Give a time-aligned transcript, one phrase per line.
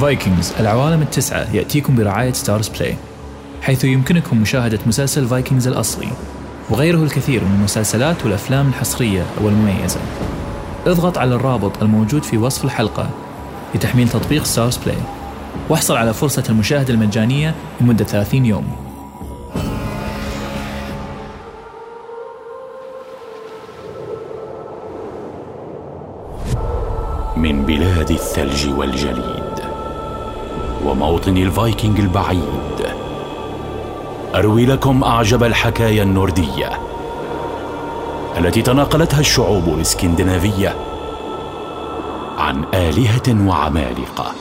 [0.00, 2.96] Vikings العوالم التسعة يأتيكم برعاية StarzPlay
[3.62, 6.08] حيث يمكنكم مشاهدة مسلسل Vikings الأصلي
[6.70, 10.00] وغيره الكثير من المسلسلات والأفلام الحصرية والمميزة.
[10.86, 13.10] اضغط على الرابط الموجود في وصف الحلقة
[13.74, 14.98] لتحميل تطبيق StarzPlay
[15.68, 18.76] واحصل على فرصة المشاهدة المجانية لمدة 30 يوم.
[27.36, 29.45] من بلاد الثلج والجليد
[30.86, 32.86] وموطن الفايكنج البعيد.
[34.34, 36.70] أروي لكم أعجب الحكايا النورديه
[38.38, 40.76] التي تناقلتها الشعوب الإسكندنافية
[42.38, 44.32] عن آلهة وعمالقة.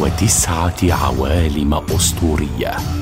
[0.00, 3.01] وتسعة عوالم أسطورية.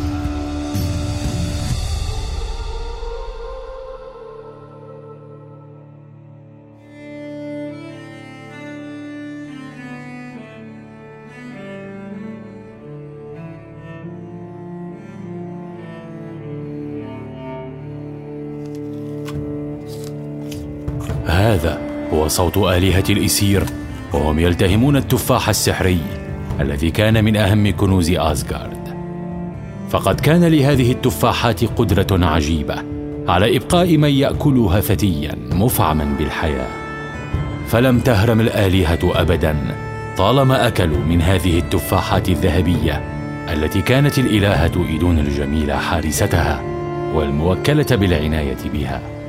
[21.51, 21.81] هذا
[22.12, 23.65] هو صوت آلهة الإسير
[24.12, 26.01] وهم يلتهمون التفاح السحري
[26.61, 28.81] الذي كان من أهم كنوز آسغارد
[29.91, 32.75] فقد كان لهذه التفاحات قدرة عجيبة
[33.28, 36.69] على إبقاء من يأكلها فتيا مفعما بالحياة.
[37.69, 39.56] فلم تهرم الآلهة أبدا
[40.17, 43.03] طالما أكلوا من هذه التفاحات الذهبية
[43.53, 46.62] التي كانت الإلهة إيدون الجميلة حارستها
[47.15, 49.19] والموكلة بالعناية بها.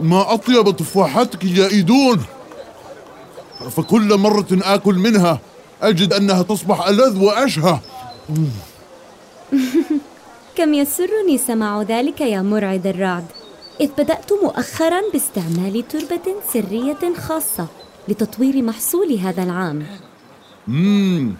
[0.00, 2.24] ما أطيب تفاحتك يا إيدون
[3.70, 5.40] فكل مرة آكل منها
[5.82, 7.78] أجد أنها تصبح ألذ وأشهى.
[10.56, 13.24] كم يسرني سماع ذلك يا مرعد الرعد؟
[13.80, 17.66] إذ بدأت مؤخرا باستعمال تربة سرية خاصة
[18.08, 19.86] لتطوير محصول هذا العام.
[20.68, 21.34] مم.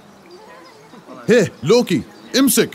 [1.29, 2.03] هيه لوكي
[2.39, 2.71] امسك.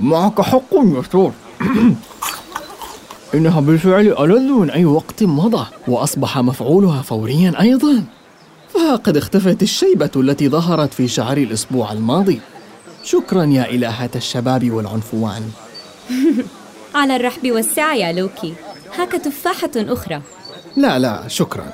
[0.00, 1.32] معك حق يا ثور
[3.34, 8.04] إنها بالفعل ألذ من أي وقت مضى وأصبح مفعولها فوريا أيضا.
[8.74, 12.40] فها قد اختفت الشيبة التي ظهرت في شعري الأسبوع الماضي.
[13.04, 15.50] شكرا يا إلهة الشباب والعنفوان.
[16.94, 18.54] على الرحب والسعة يا لوكي.
[18.98, 20.22] هاك تفاحة أخرى.
[20.76, 21.72] لا لا شكرا.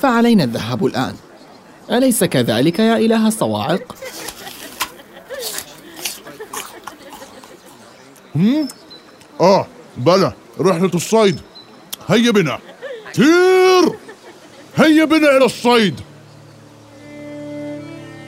[0.00, 1.14] فعلينا الذهاب الآن.
[1.90, 3.96] أليس كذلك يا إله الصواعق؟
[9.40, 9.66] آه
[9.96, 10.32] بلى.
[10.60, 11.40] رحلة الصيد.
[12.08, 12.58] هيا بنا.
[13.12, 13.92] تير!
[14.76, 16.00] هيا بنا إلى الصيد.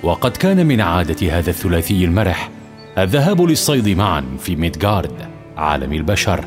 [0.02, 2.50] وقد كان من عادة هذا الثلاثي المرح
[2.98, 6.44] الذهاب للصيد معا في ميدغارد عالم البشر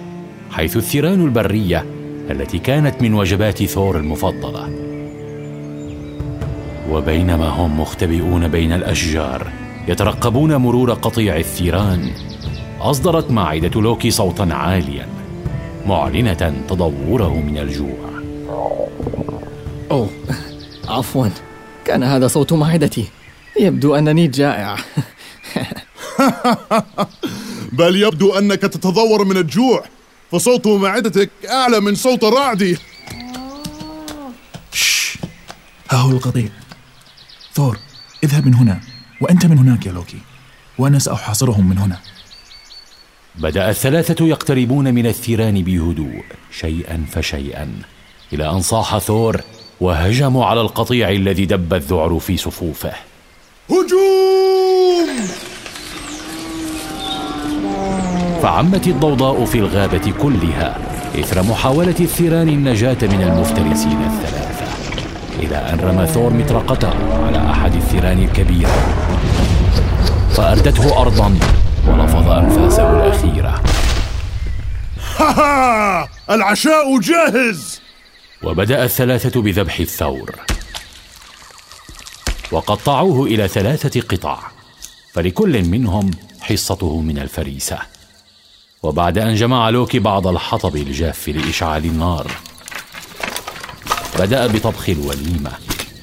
[0.51, 1.85] حيث الثيران البرية
[2.29, 4.69] التي كانت من وجبات ثور المفضلة.
[6.91, 9.51] وبينما هم مختبئون بين الأشجار
[9.87, 12.11] يترقبون مرور قطيع الثيران
[12.83, 15.07] أصدرت ماعدة لوكي صوتا عاليا
[15.85, 18.09] معلنة تضوره من الجوع.
[19.91, 20.09] أوه
[20.87, 21.27] عفوا
[21.85, 23.05] كان هذا صوت معدتي.
[23.59, 24.77] يبدو أنني جائع.
[27.79, 29.83] بل يبدو أنك تتضور من الجوع
[30.31, 32.77] فصوت معدتك أعلى من صوت رعدي
[35.89, 36.51] ها هو القضيب.
[37.53, 37.77] ثور
[38.23, 38.79] اذهب من هنا
[39.21, 40.17] وأنت من هناك يا لوكي
[40.77, 41.99] وأنا سأحاصرهم من هنا.
[43.35, 47.71] بدأ الثلاثة يقتربون من الثيران بهدوء شيئا فشيئا
[48.33, 49.41] إلى أن صاح ثور
[49.81, 52.93] وهجموا على القطيع الذي دب الذعر في صفوفه.
[53.69, 55.09] هجوم!
[58.41, 60.77] فعمت الضوضاء في الغابة كلها
[61.19, 64.65] إثر محاولة الثيران النجاة من المفترسين الثلاثة.
[65.39, 66.93] إلى أن رمى ثور مطرقته
[67.25, 68.69] على أحد الثيران الكبيرة
[70.35, 71.39] فأردته أرضا
[71.87, 73.63] ولفظ أنفاسه الأخيرة.
[75.19, 77.81] ها العشاء جاهز!
[78.43, 80.35] وبدأ الثلاثة بذبح الثور.
[82.51, 84.39] وقطعوه إلى ثلاثة قطع
[85.13, 87.77] فلكل منهم حصته من الفريسة.
[88.83, 92.31] وبعد أن جمع لوكي بعض الحطب الجاف لإشعال النار
[94.19, 95.51] بدأ بطبخ الوليمة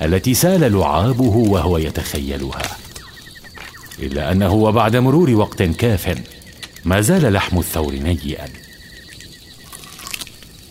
[0.03, 2.80] التي سال لعابه وهو يتخيلها.
[4.03, 6.19] إلا أنه وبعد مرور وقت كاف.
[6.85, 8.49] ما زال لحم الثور نيئا.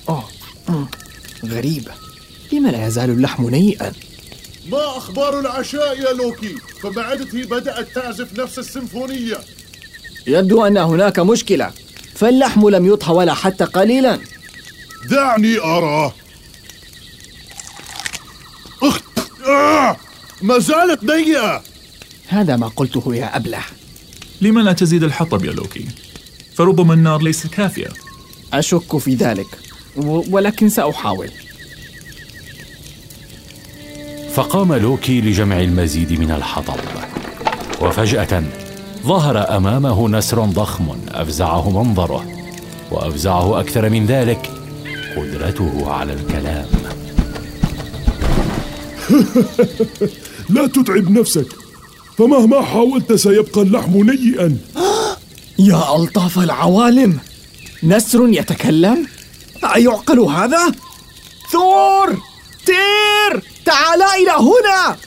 [0.10, 0.24] أوه
[0.70, 0.88] مم.
[1.46, 1.92] غريبة
[2.52, 3.92] لم لا يزال اللحم نيئا؟
[4.72, 9.38] ما أخبار العشاء يا لوكي؟ فمعدتي بدأت تعزف نفس السيمفونية.
[10.28, 11.72] يبدو أن هناك مشكلة.
[12.16, 14.20] فاللحم لم يطهى ولا حتى قليلا.
[15.10, 16.14] دعني أرى.
[18.84, 19.00] أخ
[19.48, 19.98] آه!
[20.42, 21.64] ما زالت نيئة.
[22.30, 23.60] هذا ما قلته يا أبلة.
[24.42, 25.86] لما لا تزيد الحطب يا لوكي؟
[26.56, 27.88] فربما النار ليست كافية.
[28.54, 29.48] أشك في ذلك
[29.98, 31.30] و- ولكن سأحاول.
[34.34, 36.80] فقام لوكي لجمع المزيد من الحطب.
[37.82, 38.44] وفجأة
[39.04, 42.26] ظهر أمامه نسر ضخم أفزعه منظره
[42.92, 44.52] وأفزعه أكثر من ذلك
[45.18, 46.66] قدرته على الكلام.
[50.50, 51.59] لا تتعب نفسك.
[52.20, 54.58] فمهما حاولت سيبقى اللحم نيئا.
[55.70, 57.18] يا ألطاف العوالم
[57.84, 59.08] نسر يتكلم؟
[59.76, 60.72] أيعقل هذا؟
[61.52, 62.18] ثور!
[62.66, 63.44] تير!
[63.66, 64.98] تعالا إلى هنا!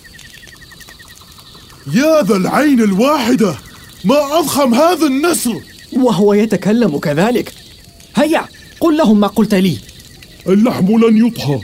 [1.94, 3.55] يا ذا العين الواحدة
[4.05, 5.61] ما أضخم هذا النسر!
[5.93, 7.53] وهو يتكلم كذلك.
[8.17, 8.44] هيا
[8.81, 9.79] قل لهم ما قلت لي.
[10.49, 11.61] اللحم لن يطهى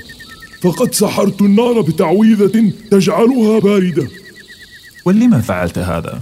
[0.62, 4.08] فقد سحرت النار بتعويذة تجعلها باردة.
[5.04, 6.20] ولما فعلت هذا؟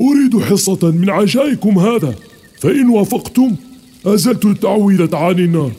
[0.00, 2.14] أريد حصة من عشائكم هذا
[2.60, 3.56] فإن وافقتم
[4.06, 5.72] أزلت التعويذة عن النار.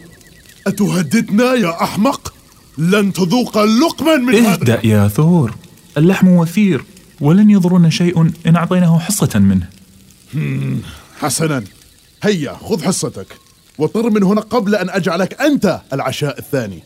[0.67, 2.33] أتهددنا يا أحمق؟
[2.77, 4.53] لن تذوق لقما من هذا.
[4.53, 5.55] اهدأ يا ثور
[5.97, 6.83] اللحم وفير
[7.21, 9.67] ولن يضرنا شيء إن أعطيناه حصة منه.
[11.19, 11.63] حسنا.
[12.23, 13.27] هيا خذ حصتك
[13.77, 16.83] وطر من هنا قبل أن أجعلك أنت العشاء الثاني.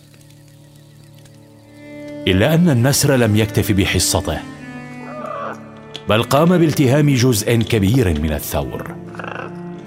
[2.27, 4.39] إلا أن النسر لم يكتف بحصته.
[6.09, 8.95] بل قام بالتهام جزء كبير من الثور.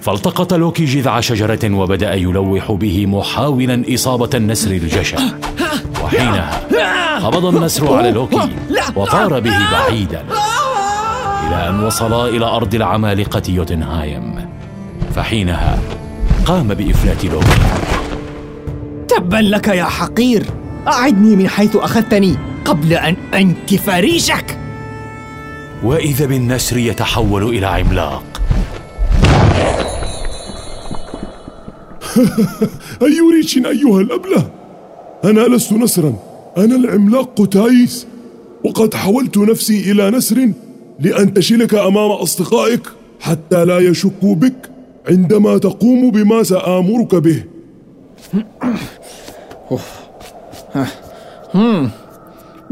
[0.01, 5.19] فالتقط لوكي جذع شجرة وبدأ يلوح به محاولا إصابة النسر الجشع.
[6.05, 6.61] وحينها
[7.19, 8.49] قبض النسر على لوكي
[8.97, 10.25] وطار به بعيدا.
[11.49, 14.49] إلى أن وصلا إلى أرض العمالقة يوتنهايم.
[15.15, 15.79] فحينها
[16.47, 17.61] قام بإفلات لوكي.
[19.09, 20.47] تبا لك يا حقير.
[20.89, 24.60] أعدني من حيث أخذتني قبل أن أنتف ريشك.
[25.85, 28.43] وإذا بالنسر يتحول إلى عملاق.
[33.03, 34.51] أي ريش أيها الأبلة؟
[35.25, 36.15] أنا لست نسرا.
[36.57, 38.07] أنا العملاق قتايس.
[38.65, 40.53] وقد حولت نفسي إلى نسر
[41.01, 42.83] لأنتشلك أمام أصدقائك
[43.21, 44.71] حتى لا يشكوا بك
[45.09, 47.45] عندما تقوم بما سآمرك به.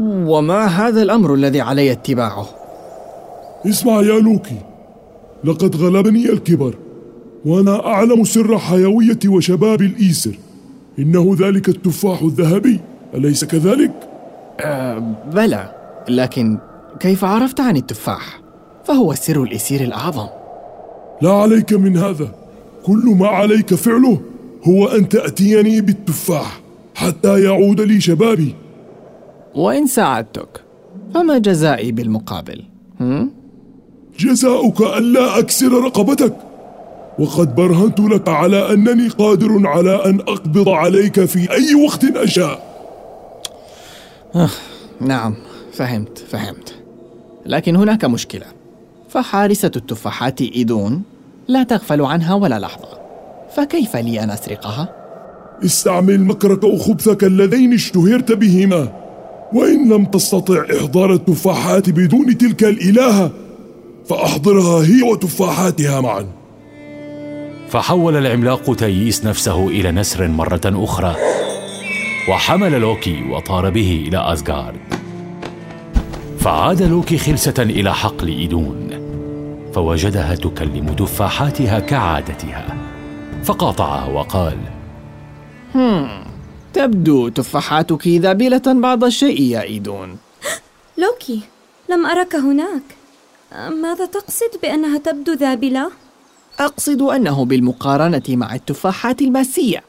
[0.01, 2.58] وما هذا الأمر الذي علي اتباعه؟
[3.65, 4.57] اسمع يا لوكي
[5.43, 6.75] لقد غلبني الكبر
[7.45, 10.37] وأنا أعلم سر حيوية وشباب الإيسر
[10.99, 12.79] إنه ذلك التفاح الذهبي
[13.13, 14.09] أليس كذلك؟
[15.33, 15.75] بلى
[16.09, 16.57] لكن
[16.99, 18.41] كيف عرفت عن التفاح؟
[18.83, 20.27] فهو سر الإسير الأعظم
[21.21, 22.27] لا عليك من هذا
[22.85, 24.21] كل ما عليك فعله
[24.63, 26.61] هو أن تأتيني بالتفاح
[26.95, 28.55] حتى يعود لي شبابي
[29.55, 30.63] وإن ساعدتك
[31.13, 32.63] فما جزائي بالمقابل؟
[32.99, 33.38] هم؟
[34.19, 36.33] جزاؤك ألا أكسر رقبتك.
[37.19, 42.69] وقد برهنت لك على أنني قادر على أن أقبض عليك في أي وقت أشاء.
[45.01, 45.35] نعم
[45.73, 46.75] فهمت فهمت.
[47.45, 48.45] لكن هناك مشكلة.
[49.09, 51.01] فحارسة التفاحات إيدون
[51.47, 52.99] لا تغفل عنها ولا لحظة.
[53.55, 54.89] فكيف لي أن أسرقها؟
[55.65, 58.87] استعمل مكرك وخبثك اللذين اشتهرت بهما.
[59.53, 63.31] وإن لم تستطع إحضار التفاحات بدون تلك الإلهة
[64.09, 66.27] فأحضرها هي وتفاحاتها معا.
[67.69, 71.15] فحول العملاق تييس نفسه إلى نسر مرة أخرى
[72.29, 74.79] وحمل لوكي وطار به إلى أسغارد
[76.39, 78.89] فعاد لوكي خلسة إلى حقل إيدون
[79.73, 82.77] فوجدها تكلم تفاحاتها كعادتها
[83.43, 84.57] فقاطعها وقال
[86.73, 90.17] تبدو تفاحاتك ذابلة بعض الشيء يا إيدون.
[90.97, 91.39] لوكي
[91.89, 92.98] لم أرك هناك.
[93.51, 95.91] ماذا تقصد بأنها تبدو ذابلة؟
[96.59, 99.83] أقصد أنه بالمقارنة مع التفاحات الماسية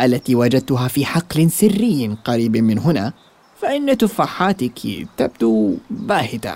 [0.00, 3.12] التي وجدتها في حقل سري قريب من هنا
[3.60, 6.54] فإن تفاحاتك تبدو باهتة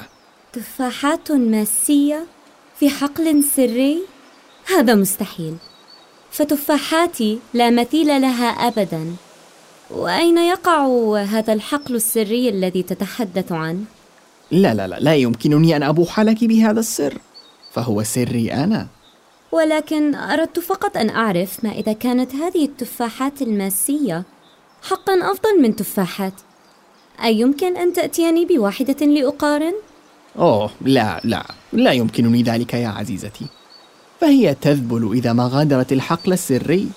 [0.53, 2.27] تفاحات ماسية
[2.79, 4.03] في حقل سري؟
[4.67, 5.57] هذا مستحيل
[6.31, 9.15] فتفاحاتي لا مثيل لها أبدا
[9.91, 13.85] وأين يقع هذا الحقل السري الذي تتحدث عنه؟
[14.51, 17.19] لا لا لا لا يمكنني أن أبوح لك بهذا السر.
[17.73, 18.87] فهو سري أنا.
[19.53, 24.25] ولكن أردت فقط أن أعرف ما إذا كانت هذه التفاحات الماسية
[24.83, 26.33] حقا أفضل من تفاحات.
[27.25, 29.73] أيمكن أن تأتيني بواحدة لأقارن؟
[30.39, 33.47] أوه لا لا لا يمكنني ذلك يا عزيزتي.
[34.21, 36.89] فهي تذبل إذا ما غادرت الحقل السري.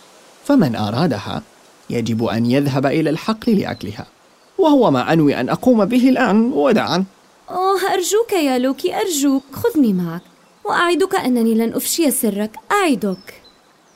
[0.45, 1.41] فمن أرادها
[1.89, 4.05] يجب أن يذهب إلى الحقل لأكلها.
[4.57, 6.51] وهو ما أنوي أن أقوم به الآن.
[6.53, 7.05] وداعا
[7.49, 10.21] أوه أرجوك يا لوكي أرجوك خذني معك.
[10.65, 13.41] وأعدك أنني لن أفشي سرك أعدك.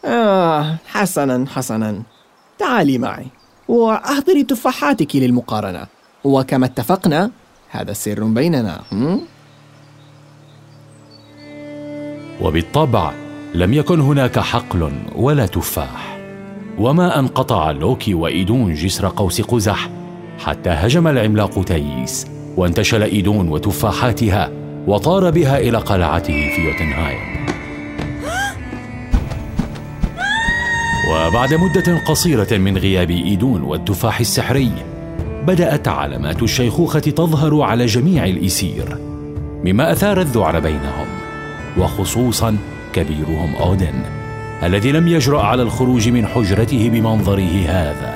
[0.06, 2.02] آه حسنا حسنا.
[2.60, 3.28] تعالي معي.
[3.68, 5.88] وأحضري تفاحاتك للمقارنة.
[6.24, 7.32] وكما اتفقنا
[7.70, 8.82] هذا سر بيننا.
[8.92, 9.22] هم؟
[12.42, 13.14] وبالطبع
[13.54, 16.18] لم يكن هناك حقل ولا تفاح.
[16.80, 19.90] وما ان قطع لوكي وإيدون جسر قوس قزح
[20.40, 24.52] حتى هجم العملاق تاييس وانتشل ايدون وتفاحاتها
[24.88, 27.38] وطار بها إلى قلعته في يوتنهايم
[31.12, 34.72] وبعد مدة قصيرة من غياب ايدون والتفاح السحري
[35.48, 38.98] بدأت علامات الشيخوخة تظهر على جميع الإسير
[39.66, 41.08] مما أثار الذعر بينهم
[41.78, 42.58] وخصوصا
[42.94, 44.04] كبيرهم أودن
[44.64, 48.16] الذي لم يجرأ على الخروج من حجرته بمنظره هذا.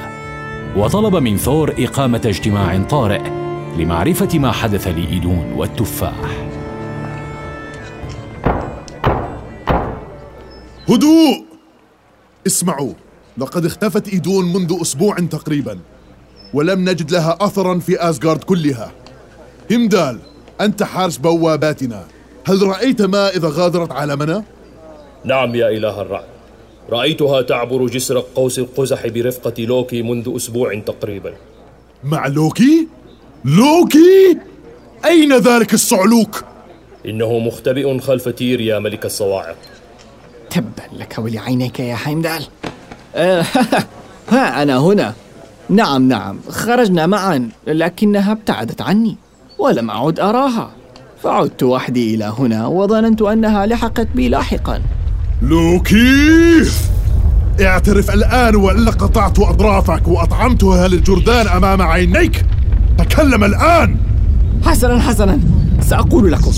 [0.75, 3.21] وطلب من ثور إقامة اجتماع طارئ
[3.77, 6.47] لمعرفة ما حدث لإيدون والتفاح.
[10.89, 11.43] هدوء!
[12.47, 12.93] اسمعوا
[13.37, 15.79] لقد اختفت إيدون منذ أسبوع تقريبا
[16.53, 18.91] ولم نجد لها اثرا في آسغارد كلها.
[19.71, 20.19] همدال
[20.61, 22.03] أنت حارس بواباتنا.
[22.45, 24.43] هل رأيت ما إذا غادرت عالمنا؟
[25.25, 26.25] نعم يا إله الرعد
[26.89, 31.33] رأيتها تعبر جسر قوس القزح برفقة لوكي منذ أسبوع تقريبا.
[32.03, 32.87] مع لوكي؟
[33.45, 34.37] لوكي!
[35.05, 36.43] أين ذلك الصعلوك؟
[37.05, 39.55] إنه مختبئ خلف تير يا ملك الصواعق.
[40.49, 42.43] تبا لك ولعينيك يا حيمدال
[43.15, 43.45] آه،
[44.31, 45.13] ها أنا هنا.
[45.69, 49.17] نعم نعم خرجنا معا لكنها ابتعدت عني
[49.59, 50.71] ولم أعد أراها.
[51.23, 54.81] فعدت وحدي إلى هنا وظننت أنها لحقت بي لاحقا.
[55.41, 56.65] لوكي!
[57.61, 62.45] اعترف الآن وإلا قطعت أطرافك وأطعمتها للجردان أمام عينيك.
[62.97, 63.97] تكلم الآن.
[64.65, 65.39] حسنا حسنا.
[65.81, 66.51] سأقول لكم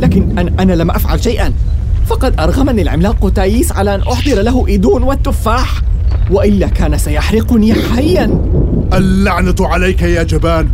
[0.00, 1.52] لكن أنا, أنا لم أفعل شيئا.
[2.06, 5.82] فقد أرغمني العملاق تاييس على أن أحضر له إيدون والتفاح.
[6.30, 8.40] وإلا كان سيحرقني حيا.
[8.92, 10.68] اللعنة عليك يا جبان.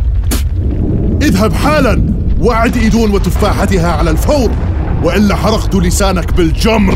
[1.21, 4.51] اذهب حالا وأعد إيدون وتفاحتها على الفور.
[5.03, 6.95] وإلا حرقت لسانك بالجمر.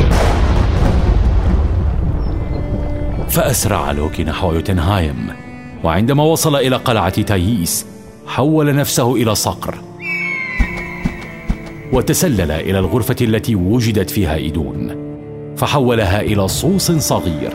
[3.30, 5.28] فأسرع لوكي نحو يوتنهايم.
[5.84, 7.86] وعندما وصل إلى قلعة تاييس
[8.32, 9.76] حول نفسه إلى صقر
[11.94, 14.96] وتسلل إلى الغرفة التي وجدت فيها إيدون
[15.58, 17.54] فحولها إلى صوص صغير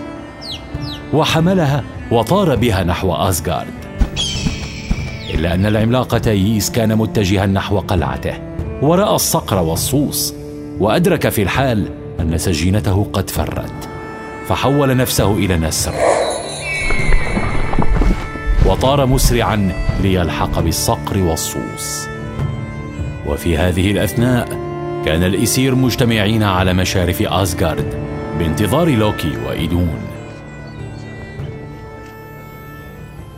[1.15, 3.75] وحملها وطار بها نحو أسغارد
[5.35, 8.35] إلا أن العملاق تاييس كان متجها نحو قلعته
[8.83, 10.35] ورأى الصقر والصوص
[10.81, 11.89] وأدرك في الحال
[12.21, 13.89] أن سجينته قد فرت
[14.49, 15.95] فحول نفسه إلى نسر.
[18.67, 22.07] وطار مسرعا ليلحق بالصقر والصوص
[23.27, 24.49] وفي هذه الأثناء
[25.05, 27.95] كان الإسير مجتمعين على مشارف اسغارد
[28.39, 30.01] بانتظار لوكي وإيدون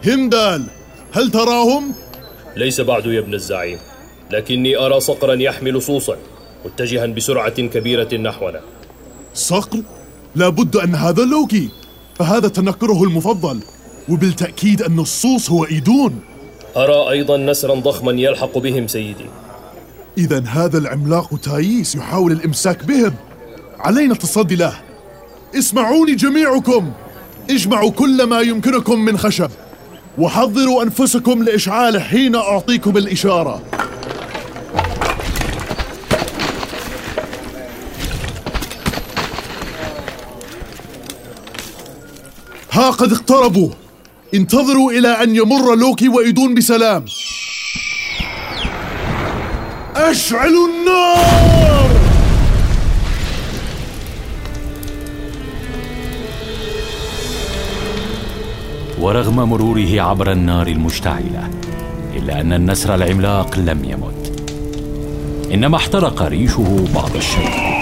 [0.06, 0.64] همدال
[1.12, 1.94] هل تراهم؟
[2.56, 3.78] ليس بعد يا ابن الزعيم
[4.30, 6.16] لكني أرى صقرا يحمل صوصا
[6.64, 8.60] متجها بسرعة كبيرة نحونا
[9.34, 9.78] صقر؟
[10.36, 11.68] لابد أن هذا لوكي
[12.14, 13.60] فهذا تنكره المفضل
[14.08, 16.20] وبالتأكيد أن الصوص هو إيدون.
[16.76, 19.26] أرى أيضا نسرا ضخما يلحق بهم سيدي.
[20.18, 23.14] إذا هذا العملاق تاييس يحاول الإمساك بهم.
[23.78, 24.72] علينا التصدي له.
[25.58, 26.92] اسمعوني جميعكم.
[27.50, 29.50] اجمعوا كل ما يمكنكم من خشب.
[30.18, 33.62] وحضروا أنفسكم لإشعاله حين أعطيكم الإشارة.
[42.72, 43.70] ها قد اقتربوا.
[44.34, 47.04] انتظروا إلى أن يمر لوكي وإيدون بسلام.
[49.96, 51.90] أشعلوا النار!
[59.00, 61.50] ورغم مروره عبر النار المشتعلة
[62.16, 64.42] إلا أن النسر العملاق لم يمت.
[65.52, 67.78] إنما احترق ريشه بعض الشيء.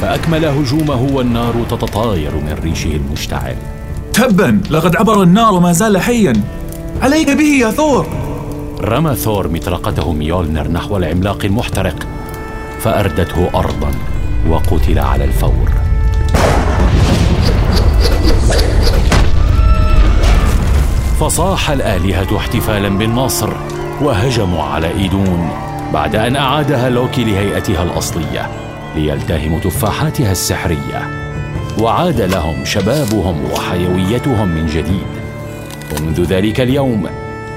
[0.00, 3.79] فأكمل هجومه والنار تتطاير من ريشه المشتعل.
[4.12, 6.32] تبا لقد عبر النار وما زال حيا.
[7.02, 8.06] عليك به يا ثور.
[8.80, 12.06] رمى ثور مطرقته ميولنر نحو العملاق المحترق
[12.80, 13.90] فأردته أرضا
[14.48, 15.70] وقتل على الفور.
[21.20, 23.50] فصاح الآلهة احتفالا بالنصر
[24.02, 25.48] وهجموا على إيدون
[25.92, 28.50] بعد أن أعادها لوكي لهيئتها الأصلية
[28.96, 31.29] ليلتهم تفاحاتها السحرية.
[31.80, 35.10] وعاد لهم شبابهم وحيويتهم من جديد.
[35.92, 37.06] ومنذ ذلك اليوم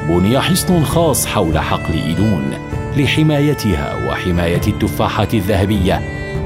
[0.10, 2.52] بني حصن خاص حول حقل إيدون
[2.98, 6.02] لحمايتها وحماية التفاحات الذهبية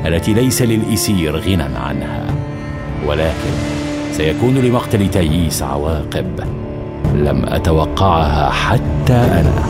[0.06, 2.26] التي ليس للإسير غنى عنها.
[3.06, 3.54] ولكن
[4.12, 6.40] سيكون لمقتل تاييس عواقب
[7.14, 9.64] لم أتوقعها حتى أنا.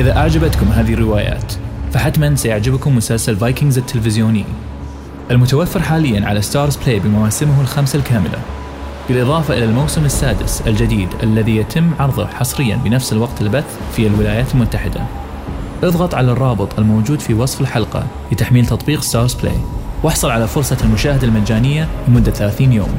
[0.00, 1.52] إذا أعجبتكم هذه الروايات
[1.92, 4.44] فحتما سيعجبكم مسلسل Vikings التلفزيوني.
[5.30, 8.38] المتوفر حاليا على StarzPlay بمواسمه الخمسة الكاملة.
[9.08, 15.00] بالإضافة إلى الموسم السادس الجديد الذي يتم عرضه حصريا بنفس الوقت البث في الولايات المتحدة.
[15.82, 19.58] اضغط على الرابط الموجود في وصف الحلقة لتحميل تطبيق StarzPlay
[20.02, 22.94] واحصل على فرصة المشاهدة المجانية لمدة 30 يوم.